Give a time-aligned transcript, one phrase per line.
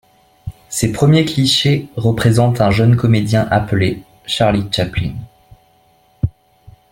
[0.67, 5.13] Ses premiers clichés représente un jeune comédien appelé Charlie Chaplin.